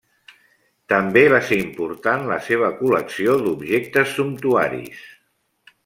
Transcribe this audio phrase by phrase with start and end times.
[0.93, 5.07] També va ser important la seva col·lecció d'objectes sumptuaris.